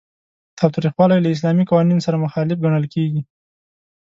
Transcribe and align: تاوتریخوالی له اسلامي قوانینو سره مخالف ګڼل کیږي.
تاوتریخوالی 0.59 1.17
له 1.23 1.29
اسلامي 1.35 1.63
قوانینو 1.69 2.05
سره 2.07 2.21
مخالف 2.25 2.57
ګڼل 2.65 2.85
کیږي. 2.93 3.21